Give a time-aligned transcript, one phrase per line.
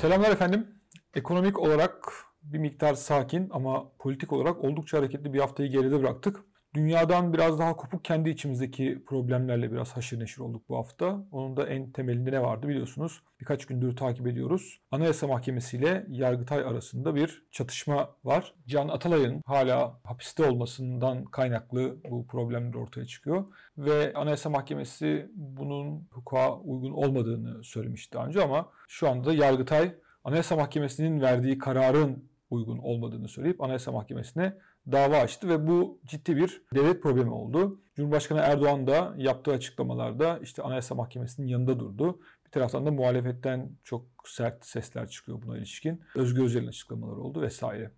[0.00, 0.66] Selamlar efendim.
[1.14, 6.44] Ekonomik olarak bir miktar sakin ama politik olarak oldukça hareketli bir haftayı geride bıraktık.
[6.74, 11.24] Dünyadan biraz daha kopuk kendi içimizdeki problemlerle biraz haşır neşir olduk bu hafta.
[11.32, 13.22] Onun da en temelinde ne vardı biliyorsunuz.
[13.40, 14.80] Birkaç gündür takip ediyoruz.
[14.90, 18.54] Anayasa Mahkemesi ile Yargıtay arasında bir çatışma var.
[18.66, 23.44] Can Atalay'ın hala hapiste olmasından kaynaklı bu problemler ortaya çıkıyor.
[23.78, 30.56] Ve Anayasa Mahkemesi bunun hukuka uygun olmadığını söylemişti daha önce ama şu anda Yargıtay Anayasa
[30.56, 34.54] Mahkemesi'nin verdiği kararın uygun olmadığını söyleyip Anayasa Mahkemesi'ne
[34.92, 37.80] dava açtı ve bu ciddi bir devlet problemi oldu.
[37.96, 42.20] Cumhurbaşkanı Erdoğan da yaptığı açıklamalarda işte Anayasa Mahkemesi'nin yanında durdu.
[42.46, 46.00] Bir taraftan da muhalefetten çok sert sesler çıkıyor buna ilişkin.
[46.14, 47.90] Özgür Özel'in açıklamaları oldu vesaire.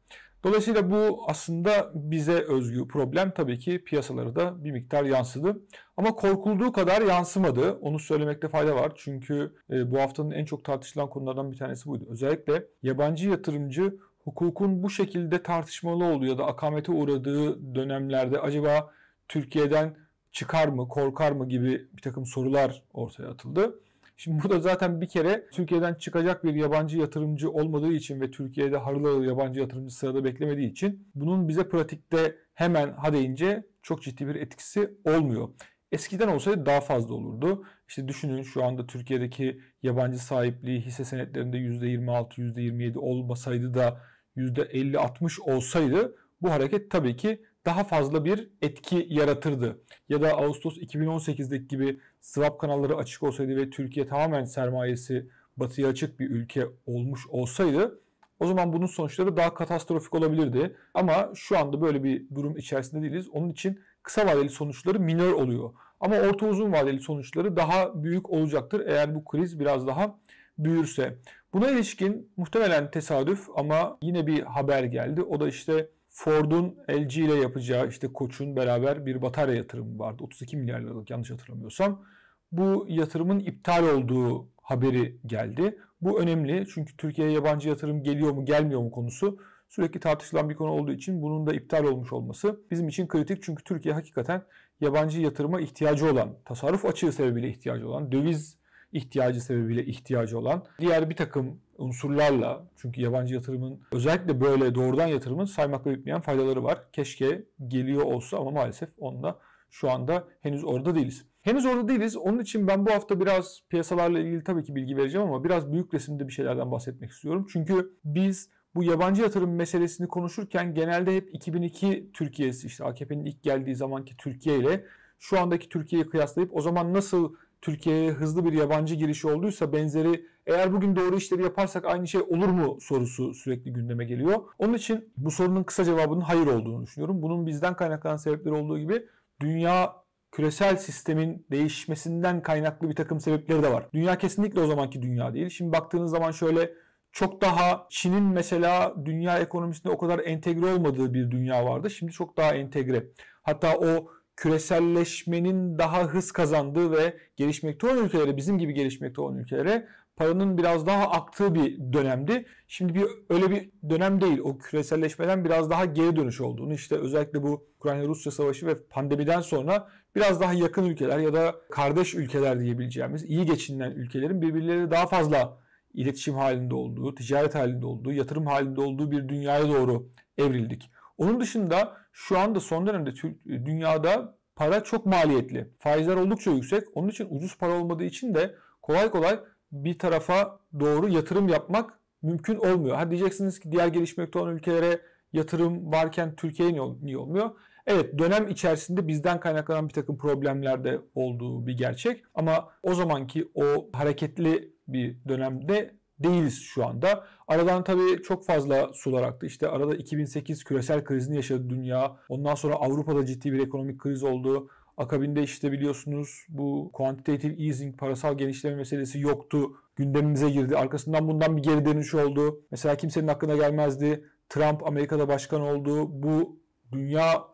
[0.45, 5.63] Dolayısıyla bu aslında bize özgü problem tabii ki piyasaları da bir miktar yansıdı.
[5.97, 7.73] Ama korkulduğu kadar yansımadı.
[7.73, 8.93] Onu söylemekte fayda var.
[8.97, 12.07] Çünkü e, bu haftanın en çok tartışılan konulardan bir tanesi buydu.
[12.09, 18.91] Özellikle yabancı yatırımcı hukukun bu şekilde tartışmalı olduğu ya da akamete uğradığı dönemlerde acaba
[19.29, 19.97] Türkiye'den
[20.33, 23.79] çıkar mı, korkar mı gibi bir takım sorular ortaya atıldı.
[24.17, 29.25] Şimdi burada zaten bir kere Türkiye'den çıkacak bir yabancı yatırımcı olmadığı için ve Türkiye'de harıl
[29.25, 34.95] yabancı yatırımcı sırada beklemediği için bunun bize pratikte hemen ha deyince çok ciddi bir etkisi
[35.05, 35.49] olmuyor.
[35.93, 37.65] Eskiden olsaydı daha fazla olurdu.
[37.89, 44.01] İşte düşünün şu anda Türkiye'deki yabancı sahipliği hisse senetlerinde %26, %27 olmasaydı da
[44.37, 49.81] %50-60 olsaydı bu hareket tabii ki daha fazla bir etki yaratırdı.
[50.09, 56.21] Ya da Ağustos 2018'deki gibi swap kanalları açık olsaydı ve Türkiye tamamen sermayesi batıya açık
[56.21, 58.03] bir ülke olmuş olsaydı
[58.43, 60.77] o zaman bunun sonuçları daha katastrofik olabilirdi.
[60.95, 63.29] Ama şu anda böyle bir durum içerisinde değiliz.
[63.29, 65.71] Onun için kısa vadeli sonuçları minör oluyor.
[66.01, 70.19] Ama orta uzun vadeli sonuçları daha büyük olacaktır eğer bu kriz biraz daha
[70.59, 71.19] büyürse.
[71.53, 75.23] Buna ilişkin muhtemelen tesadüf ama yine bir haber geldi.
[75.23, 80.25] O da işte Ford'un LG ile yapacağı işte Koç'un beraber bir batarya yatırımı vardı.
[80.25, 82.05] 32 milyar liralık yanlış hatırlamıyorsam.
[82.53, 85.79] Bu yatırımın iptal olduğu haberi geldi.
[86.01, 90.71] Bu önemli çünkü Türkiye'ye yabancı yatırım geliyor mu gelmiyor mu konusu sürekli tartışılan bir konu
[90.71, 93.43] olduğu için bunun da iptal olmuş olması bizim için kritik.
[93.43, 94.43] Çünkü Türkiye hakikaten
[94.81, 98.62] yabancı yatırıma ihtiyacı olan, tasarruf açığı sebebiyle ihtiyacı olan, döviz
[98.93, 105.45] ihtiyacı sebebiyle ihtiyacı olan diğer bir takım unsurlarla çünkü yabancı yatırımın özellikle böyle doğrudan yatırımın
[105.45, 106.79] saymakla bitmeyen faydaları var.
[106.93, 109.39] Keşke geliyor olsa ama maalesef onunla
[109.71, 111.27] şu anda henüz orada değiliz.
[111.43, 112.17] Henüz orada değiliz.
[112.17, 115.95] Onun için ben bu hafta biraz piyasalarla ilgili tabii ki bilgi vereceğim ama biraz büyük
[115.95, 117.47] resimde bir şeylerden bahsetmek istiyorum.
[117.53, 123.77] Çünkü biz bu yabancı yatırım meselesini konuşurken genelde hep 2002 Türkiye'si işte AKP'nin ilk geldiği
[123.77, 124.85] zamanki Türkiye ile
[125.19, 130.73] şu andaki Türkiye'yi kıyaslayıp o zaman nasıl Türkiye'ye hızlı bir yabancı girişi olduysa benzeri eğer
[130.73, 134.43] bugün doğru işleri yaparsak aynı şey olur mu sorusu sürekli gündeme geliyor.
[134.59, 137.23] Onun için bu sorunun kısa cevabının hayır olduğunu düşünüyorum.
[137.23, 139.07] Bunun bizden kaynaklanan sebepleri olduğu gibi
[139.41, 139.97] dünya
[140.33, 143.89] küresel sistemin değişmesinden kaynaklı bir takım sebepleri de var.
[143.95, 145.49] Dünya kesinlikle o zamanki dünya değil.
[145.49, 146.75] Şimdi baktığınız zaman şöyle
[147.13, 151.91] çok daha Çin'in mesela dünya ekonomisinde o kadar entegre olmadığı bir dünya vardı.
[151.91, 153.07] Şimdi çok daha entegre.
[153.43, 154.11] Hatta o
[154.43, 160.87] küreselleşmenin daha hız kazandığı ve gelişmekte olan ülkelere, bizim gibi gelişmekte olan ülkelere paranın biraz
[160.87, 162.47] daha aktığı bir dönemdi.
[162.69, 164.39] Şimdi bir öyle bir dönem değil.
[164.39, 169.89] O küreselleşmeden biraz daha geri dönüş olduğunu işte özellikle bu Ukrayna-Rusya savaşı ve pandemiden sonra
[170.15, 175.59] biraz daha yakın ülkeler ya da kardeş ülkeler diyebileceğimiz iyi geçinilen ülkelerin birbirleriyle daha fazla
[175.95, 180.91] iletişim halinde olduğu, ticaret halinde olduğu, yatırım halinde olduğu bir dünyaya doğru evrildik.
[181.19, 183.13] Onun dışında şu anda son dönemde
[183.47, 185.69] dünyada para çok maliyetli.
[185.79, 186.85] Faizler oldukça yüksek.
[186.95, 189.41] Onun için ucuz para olmadığı için de kolay kolay
[189.73, 192.97] bir tarafa doğru yatırım yapmak mümkün olmuyor.
[192.97, 195.01] Ha diyeceksiniz ki diğer gelişmekte olan ülkelere
[195.33, 197.51] yatırım varken Türkiye'ye niye olmuyor?
[197.87, 202.25] Evet dönem içerisinde bizden kaynaklanan bir takım problemler de olduğu bir gerçek.
[202.35, 205.95] Ama o zamanki o hareketli bir dönemde
[206.25, 207.27] değiliz şu anda.
[207.49, 209.47] Aradan tabii çok fazla sular aktı.
[209.47, 212.17] İşte arada 2008 küresel krizini yaşadı dünya.
[212.29, 214.69] Ondan sonra Avrupa'da ciddi bir ekonomik kriz oldu.
[214.97, 219.77] Akabinde işte biliyorsunuz bu quantitative easing, parasal genişleme meselesi yoktu.
[219.97, 220.77] Gündemimize girdi.
[220.77, 222.61] Arkasından bundan bir geri dönüş oldu.
[222.71, 224.25] Mesela kimsenin aklına gelmezdi.
[224.49, 226.23] Trump Amerika'da başkan oldu.
[226.23, 226.61] Bu
[226.93, 227.45] dünya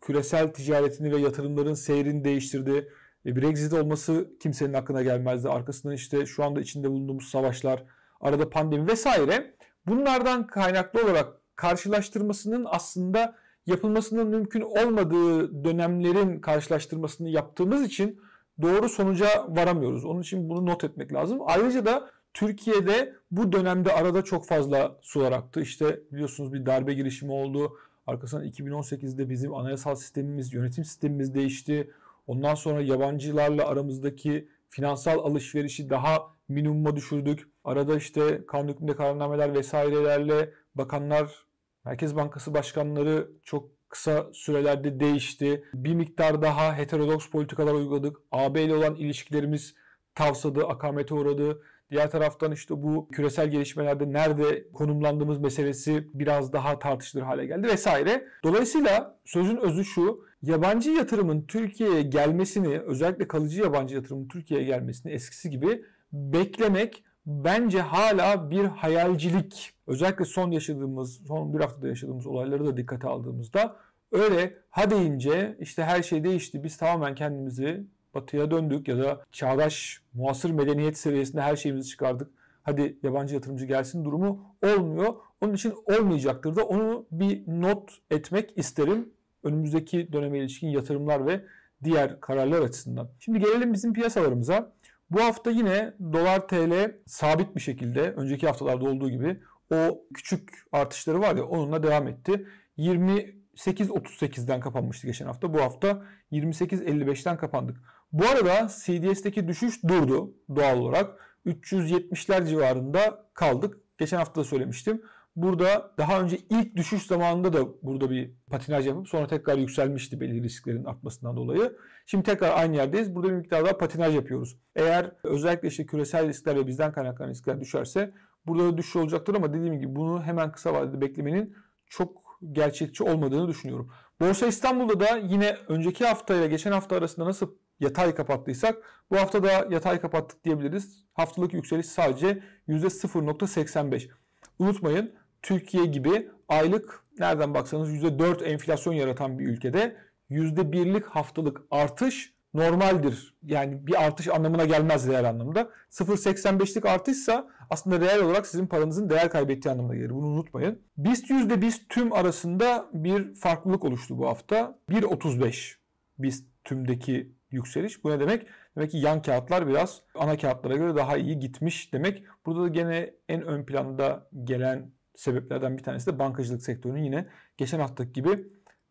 [0.00, 2.88] küresel ticaretini ve yatırımların seyrini değiştirdi.
[3.26, 5.48] E, Brexit olması kimsenin aklına gelmezdi.
[5.48, 7.84] Arkasından işte şu anda içinde bulunduğumuz savaşlar,
[8.20, 9.54] arada pandemi vesaire.
[9.86, 18.20] Bunlardan kaynaklı olarak karşılaştırmasının aslında yapılmasının mümkün olmadığı dönemlerin karşılaştırmasını yaptığımız için
[18.62, 20.04] doğru sonuca varamıyoruz.
[20.04, 21.38] Onun için bunu not etmek lazım.
[21.46, 25.60] Ayrıca da Türkiye'de bu dönemde arada çok fazla sular aktı.
[25.60, 27.76] İşte biliyorsunuz bir darbe girişimi oldu.
[28.06, 31.90] Arkasından 2018'de bizim anayasal sistemimiz, yönetim sistemimiz değişti.
[32.26, 37.48] Ondan sonra yabancılarla aramızdaki finansal alışverişi daha minimuma düşürdük.
[37.64, 41.44] Arada işte kanun hükmünde kararnameler vesairelerle bakanlar,
[41.84, 45.64] Merkez Bankası başkanları çok kısa sürelerde değişti.
[45.74, 48.16] Bir miktar daha heterodoks politikalar uyguladık.
[48.32, 49.74] AB ile olan ilişkilerimiz
[50.14, 51.62] tavsadı, akamete uğradı.
[51.90, 58.28] Diğer taraftan işte bu küresel gelişmelerde nerede konumlandığımız meselesi biraz daha tartışılır hale geldi vesaire.
[58.44, 60.24] Dolayısıyla sözün özü şu.
[60.42, 68.50] Yabancı yatırımın Türkiye'ye gelmesini, özellikle kalıcı yabancı yatırımın Türkiye'ye gelmesini eskisi gibi beklemek bence hala
[68.50, 69.70] bir hayalcilik.
[69.86, 73.76] Özellikle son yaşadığımız, son bir haftada yaşadığımız olayları da dikkate aldığımızda
[74.12, 80.02] öyle ha deyince işte her şey değişti biz tamamen kendimizi batıya döndük ya da çağdaş
[80.14, 82.30] muasır medeniyet seviyesinde her şeyimizi çıkardık.
[82.62, 85.14] Hadi yabancı yatırımcı gelsin durumu olmuyor.
[85.40, 89.08] Onun için olmayacaktır da onu bir not etmek isterim.
[89.42, 91.44] Önümüzdeki döneme ilişkin yatırımlar ve
[91.84, 93.10] diğer kararlar açısından.
[93.20, 94.72] Şimdi gelelim bizim piyasalarımıza.
[95.14, 99.40] Bu hafta yine dolar TL sabit bir şekilde önceki haftalarda olduğu gibi
[99.70, 102.46] o küçük artışları var ya onunla devam etti.
[102.78, 105.54] 28.38'den kapanmıştı geçen hafta.
[105.54, 106.02] Bu hafta
[106.32, 107.76] 28.55'ten kapandık.
[108.12, 111.36] Bu arada CDS'teki düşüş durdu doğal olarak.
[111.46, 113.78] 370'ler civarında kaldık.
[113.98, 115.02] Geçen hafta da söylemiştim.
[115.36, 120.42] Burada daha önce ilk düşüş zamanında da burada bir patinaj yapıp sonra tekrar yükselmişti belli
[120.42, 121.76] risklerin artmasından dolayı.
[122.06, 123.14] Şimdi tekrar aynı yerdeyiz.
[123.14, 124.58] Burada bir miktar daha patinaj yapıyoruz.
[124.76, 128.14] Eğer özellikle işte küresel riskler ve bizden kaynaklanan riskler düşerse
[128.46, 131.56] burada da düşüş olacaktır ama dediğim gibi bunu hemen kısa vadede beklemenin
[131.86, 133.90] çok gerçekçi olmadığını düşünüyorum.
[134.20, 139.42] Borsa İstanbul'da da yine önceki hafta ile geçen hafta arasında nasıl yatay kapattıysak bu hafta
[139.42, 141.04] da yatay kapattık diyebiliriz.
[141.14, 144.10] Haftalık yükseliş sadece %0.85.
[144.58, 145.14] Unutmayın
[145.44, 149.96] Türkiye gibi aylık nereden baksanız %4 enflasyon yaratan bir ülkede
[150.30, 153.34] %1'lik haftalık artış normaldir.
[153.42, 155.70] Yani bir artış anlamına gelmez reel anlamda.
[155.90, 160.10] 0.85'lik artışsa aslında reel olarak sizin paranızın değer kaybettiği anlamına gelir.
[160.10, 160.78] Bunu unutmayın.
[160.96, 164.78] BIST %BIST tüm arasında bir farklılık oluştu bu hafta.
[164.90, 165.74] 1.35
[166.18, 168.04] BIST tümdeki yükseliş.
[168.04, 168.46] Bu ne demek?
[168.76, 172.24] Demek ki yan kağıtlar biraz ana kağıtlara göre daha iyi gitmiş demek.
[172.46, 177.26] Burada da gene en ön planda gelen sebeplerden bir tanesi de bankacılık sektörünün yine
[177.56, 178.46] geçen haftaki gibi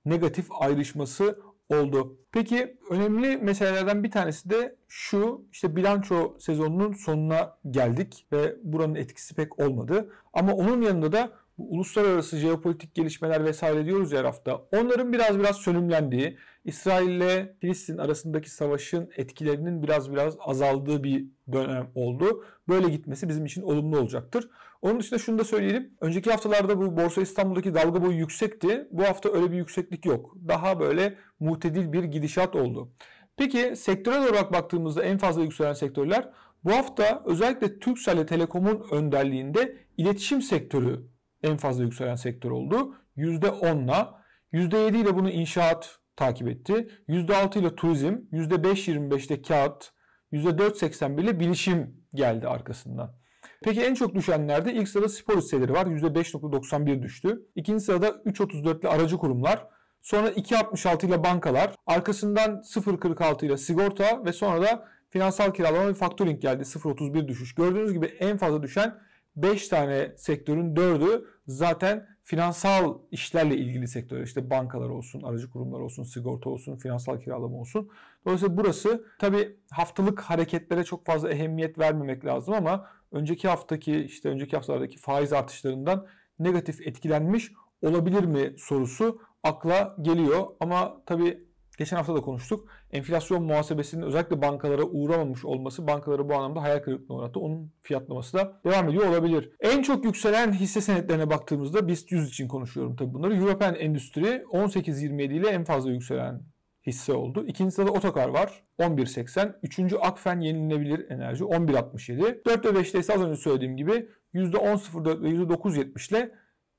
[0.05, 1.39] negatif ayrışması
[1.69, 2.17] oldu.
[2.31, 9.35] Peki önemli meselelerden bir tanesi de şu işte bilanço sezonunun sonuna geldik ve buranın etkisi
[9.35, 10.09] pek olmadı.
[10.33, 14.61] Ama onun yanında da bu uluslararası jeopolitik gelişmeler vesaire diyoruz ya her hafta.
[14.71, 21.91] Onların biraz biraz sönümlendiği, İsrail ile Filistin arasındaki savaşın etkilerinin biraz biraz azaldığı bir dönem
[21.95, 22.45] oldu.
[22.67, 24.49] Böyle gitmesi bizim için olumlu olacaktır.
[24.81, 25.93] Onun dışında şunu da söyleyelim.
[26.01, 28.87] Önceki haftalarda bu Borsa İstanbul'daki dalga boyu yüksekti.
[28.91, 30.35] Bu hafta öyle bir yükseklik yok.
[30.47, 32.91] Daha böyle mutedil bir gidişat oldu.
[33.37, 36.29] Peki sektörel olarak baktığımızda en fazla yükselen sektörler
[36.63, 41.07] bu hafta özellikle Turkcell ile Telekom'un önderliğinde iletişim sektörü
[41.43, 42.95] en fazla yükselen sektör oldu.
[43.17, 44.23] %10'la.
[44.53, 46.87] %7 ile bunu inşaat takip etti.
[47.07, 49.91] %6 ile turizm, %5.25'te kağıt,
[50.33, 53.15] %4.81 ile bilişim geldi arkasından.
[53.63, 55.85] Peki en çok düşenlerde ilk sırada spor hisseleri var.
[55.85, 57.41] %5.91 düştü.
[57.55, 59.67] İkinci sırada 3.34 ile aracı kurumlar.
[60.01, 61.75] Sonra 2.66 ile bankalar.
[61.87, 66.63] Arkasından 0.46 ile sigorta ve sonra da finansal kiralama ve faktöring geldi.
[66.63, 67.55] 0.31 düşüş.
[67.55, 68.99] Gördüğünüz gibi en fazla düşen
[69.35, 74.23] 5 tane sektörün 4'ü zaten finansal işlerle ilgili sektör.
[74.23, 77.89] İşte bankalar olsun, aracı kurumlar olsun, sigorta olsun, finansal kiralama olsun.
[78.25, 84.55] Dolayısıyla burası tabi haftalık hareketlere çok fazla ehemmiyet vermemek lazım ama önceki haftaki işte önceki
[84.55, 86.07] haftalardaki faiz artışlarından
[86.39, 87.51] negatif etkilenmiş
[87.81, 90.47] olabilir mi sorusu akla geliyor.
[90.59, 91.43] Ama tabi
[91.77, 92.69] geçen hafta da konuştuk.
[92.91, 97.39] Enflasyon muhasebesinin özellikle bankalara uğramamış olması bankaları bu anlamda hayal kırıklığına uğrattı.
[97.39, 99.51] Onun fiyatlaması da devam ediyor olabilir.
[99.59, 103.35] En çok yükselen hisse senetlerine baktığımızda BIST 100 için konuşuyorum tabii bunları.
[103.35, 106.41] European Endüstri 18.27 ile en fazla yükselen
[106.85, 107.45] hisse oldu.
[107.47, 109.55] İkinci sırada Otokar var 11.80.
[109.63, 112.45] Üçüncü Akfen yenilenebilir enerji 11.67.
[112.45, 116.31] 4 ve 5'te ise az önce söylediğim gibi %10.04 ve %9.70 ile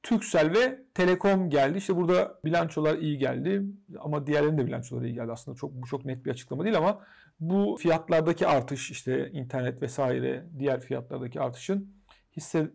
[0.05, 1.79] Türksel ve Telekom geldi.
[1.79, 3.63] İşte burada bilançolar iyi geldi
[3.99, 5.33] ama diğerlerinin de bilançoları iyi geldi.
[5.33, 7.01] Aslında çok bu çok net bir açıklama değil ama
[7.41, 11.95] bu fiyatlardaki artış işte internet vesaire diğer fiyatlardaki artışın
[12.37, 12.71] hisse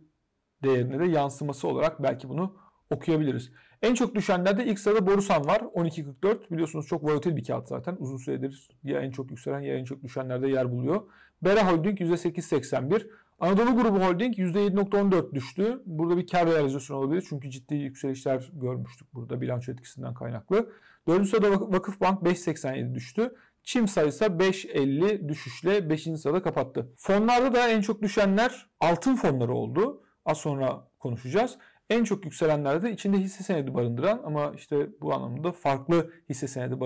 [0.64, 2.58] değerine de yansıması olarak belki bunu
[2.90, 3.52] okuyabiliriz.
[3.82, 5.60] En çok düşenlerde ilk sırada Borusan var.
[5.60, 6.52] 12.44.
[6.52, 7.96] Biliyorsunuz çok volatil bir kağıt zaten.
[8.00, 11.02] Uzun süredir ya en çok yükselen ya en çok düşenlerde yer buluyor.
[11.42, 13.08] Bera Holding %8.81.
[13.40, 15.82] Anadolu Grubu Holding %7.14 düştü.
[15.86, 17.26] Burada bir kar realizasyonu olabilir.
[17.30, 20.70] Çünkü ciddi yükselişler görmüştük burada bilanço etkisinden kaynaklı.
[21.08, 23.36] Dördüncü sırada Vakıfbank 5.87 düştü.
[23.64, 26.04] Çim sayısı 5.50 düşüşle 5.
[26.04, 26.90] sırada kapattı.
[26.98, 30.04] Fonlarda da en çok düşenler altın fonları oldu.
[30.26, 31.58] Az sonra konuşacağız.
[31.90, 36.80] En çok yükselenler de içinde hisse senedi barındıran ama işte bu anlamda farklı hisse senedi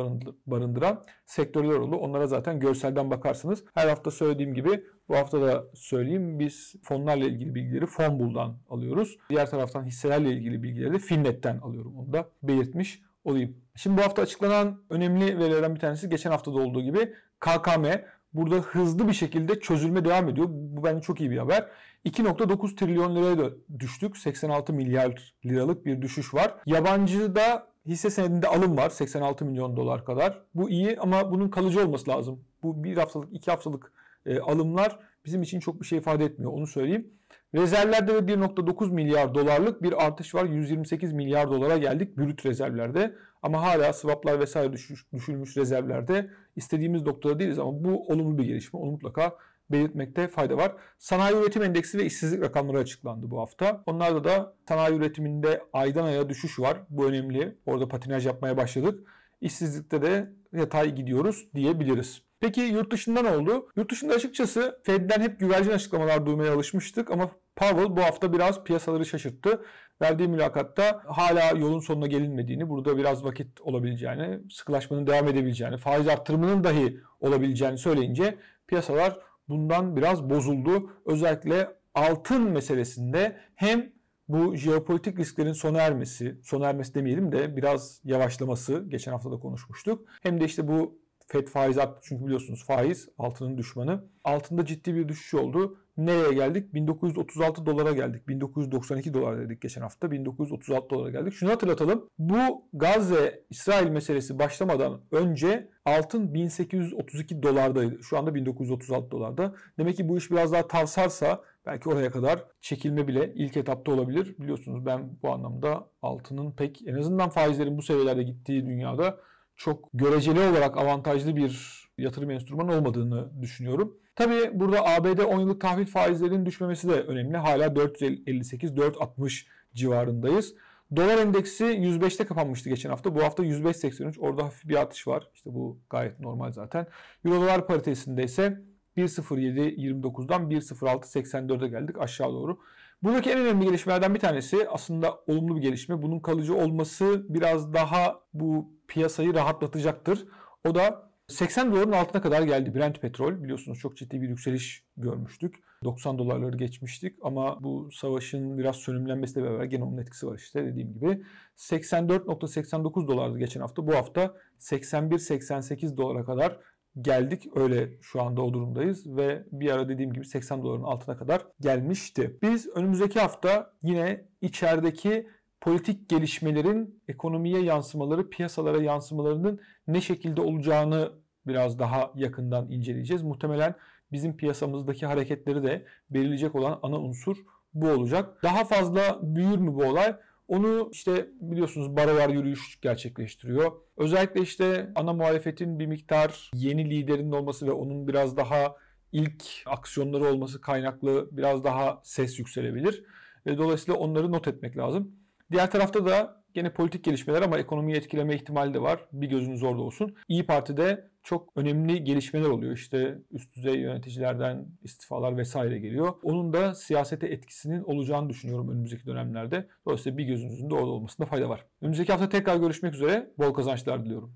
[0.46, 1.96] barındıran sektörler oldu.
[1.96, 3.64] Onlara zaten görselden bakarsınız.
[3.74, 9.18] Her hafta söylediğim gibi bu hafta da söyleyeyim biz fonlarla ilgili bilgileri Fonbul'dan alıyoruz.
[9.30, 11.96] Diğer taraftan hisselerle ilgili bilgileri de Finnet'ten alıyorum.
[11.98, 13.58] Onu da belirtmiş olayım.
[13.76, 17.86] Şimdi bu hafta açıklanan önemli verilerden bir tanesi geçen haftada olduğu gibi KKM
[18.34, 20.48] burada hızlı bir şekilde çözülme devam ediyor.
[20.50, 21.70] Bu bence çok iyi bir haber.
[22.06, 23.50] 2.9 trilyon liraya da
[23.80, 24.18] düştük.
[24.18, 26.56] 86 milyar liralık bir düşüş var.
[26.66, 30.42] Yabancıda hisse senedinde alım var 86 milyon dolar kadar.
[30.56, 32.44] Bu iyi ama bunun kalıcı olması lazım.
[32.64, 33.92] Bu bir haftalık, iki haftalık
[34.26, 36.52] e, alımlar bizim için çok bir şey ifade etmiyor.
[36.54, 37.08] Onu söyleyeyim.
[37.56, 40.46] Rezervlerde de 1.9 milyar dolarlık bir artış var.
[40.46, 43.16] 128 milyar dolara geldik brüt rezervlerde.
[43.44, 48.80] Ama hala swaplar vesaire düşüş, düşülmüş rezervlerde istediğimiz noktada değiliz ama bu olumlu bir gelişme.
[48.80, 49.38] Onu mutlaka
[49.72, 50.76] belirtmekte fayda var.
[50.98, 53.84] Sanayi üretim endeksi ve işsizlik rakamları açıklandı bu hafta.
[53.86, 56.78] Onlarda da sanayi üretiminde aydan aya düşüş var.
[56.90, 57.58] Bu önemli.
[57.66, 59.08] Orada patinaj yapmaya başladık.
[59.42, 62.22] İşsizlikte de yatay gidiyoruz diyebiliriz.
[62.40, 63.70] Peki yurt dışında ne oldu?
[63.76, 69.06] Yurt dışında açıkçası Fed'den hep güvercin açıklamalar duymaya alışmıştık ama Powell bu hafta biraz piyasaları
[69.06, 69.66] şaşırttı.
[70.02, 76.64] Verdiği mülakatta hala yolun sonuna gelinmediğini, burada biraz vakit olabileceğini, sıkılaşmanın devam edebileceğini, faiz arttırımının
[76.64, 79.20] dahi olabileceğini söyleyince piyasalar
[79.50, 80.90] bundan biraz bozuldu.
[81.06, 83.94] Özellikle altın meselesinde hem
[84.28, 90.08] bu jeopolitik risklerin sona ermesi, sona ermesi demeyelim de biraz yavaşlaması geçen hafta da konuşmuştuk.
[90.22, 94.04] Hem de işte bu FED faiz arttı çünkü biliyorsunuz faiz altının düşmanı.
[94.24, 95.78] Altında ciddi bir düşüş oldu.
[95.98, 96.74] Nereye geldik?
[96.74, 98.28] 1936 dolara geldik.
[98.28, 100.12] 1992 dolar dedik geçen hafta.
[100.12, 101.34] 1936 dolara geldik.
[101.34, 102.10] Şunu hatırlatalım.
[102.18, 108.04] Bu Gazze-İsrail meselesi başlamadan önce altın 1832 dolardaydı.
[108.04, 109.56] Şu anda 1936 dolarda.
[109.78, 114.36] Demek ki bu iş biraz daha tavsarsa belki oraya kadar çekilme bile ilk etapta olabilir.
[114.40, 119.20] Biliyorsunuz ben bu anlamda altının pek en azından faizlerin bu seviyelerde gittiği dünyada
[119.56, 123.98] çok göreceli olarak avantajlı bir yatırım enstrümanı olmadığını düşünüyorum.
[124.16, 127.38] Tabii burada ABD 10 yıllık tahvil faizlerinin düşmemesi de önemli.
[127.38, 130.56] Hala 458-460 civarındayız.
[130.96, 133.16] Dolar endeksi 105'te kapanmıştı geçen hafta.
[133.16, 134.20] Bu hafta 105.83.
[134.20, 135.30] Orada hafif bir artış var.
[135.34, 136.88] İşte bu gayet normal zaten.
[137.26, 138.62] Euro dolar paritesinde ise
[138.98, 142.60] 1.07.29'dan 1.06.84'e geldik aşağı doğru.
[143.04, 146.02] Buradaki en önemli gelişmelerden bir tanesi aslında olumlu bir gelişme.
[146.02, 150.26] Bunun kalıcı olması biraz daha bu piyasayı rahatlatacaktır.
[150.68, 153.44] O da 80 doların altına kadar geldi Brent petrol.
[153.44, 155.56] Biliyorsunuz çok ciddi bir yükseliş görmüştük.
[155.84, 160.94] 90 dolarları geçmiştik ama bu savaşın biraz sönümlenmesiyle beraber gene onun etkisi var işte dediğim
[160.94, 161.24] gibi.
[161.58, 163.88] 84.89 dolardı geçen hafta.
[163.88, 166.60] Bu hafta 81-88 dolara kadar
[167.02, 167.48] geldik.
[167.56, 172.38] Öyle şu anda o durumdayız ve bir ara dediğim gibi 80 doların altına kadar gelmişti.
[172.42, 175.28] Biz önümüzdeki hafta yine içerideki
[175.62, 181.12] politik gelişmelerin ekonomiye yansımaları, piyasalara yansımalarının ne şekilde olacağını
[181.48, 183.24] biraz daha yakından inceleyeceğiz.
[183.24, 183.76] Muhtemelen
[184.12, 187.38] bizim piyasamızdaki hareketleri de belirleyecek olan ana unsur
[187.74, 188.44] bu olacak.
[188.44, 190.16] Daha fazla büyür mü bu olay?
[190.48, 193.72] Onu işte biliyorsunuz barolar yürüyüş gerçekleştiriyor.
[193.98, 198.76] Özellikle işte ana muhalefetin bir miktar yeni liderinin olması ve onun biraz daha
[199.12, 203.04] ilk aksiyonları olması kaynaklı biraz daha ses yükselebilir.
[203.48, 205.16] Dolayısıyla onları not etmek lazım.
[205.52, 209.06] Diğer tarafta da gene politik gelişmeler ama ekonomiyi etkileme ihtimali de var.
[209.12, 210.16] Bir gözünüz orada olsun.
[210.28, 212.74] İyi Parti'de çok önemli gelişmeler oluyor.
[212.74, 216.14] İşte üst düzey yöneticilerden istifalar vesaire geliyor.
[216.24, 219.68] Onun da siyasete etkisinin olacağını düşünüyorum önümüzdeki dönemlerde.
[219.86, 221.66] Dolayısıyla bir gözünüzün de orada olmasında fayda var.
[221.82, 223.30] Önümüzdeki hafta tekrar görüşmek üzere.
[223.38, 224.36] Bol kazançlar diliyorum.